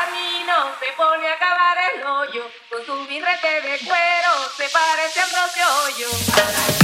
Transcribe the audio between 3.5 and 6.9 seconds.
de cuero se parece a propio hoyo.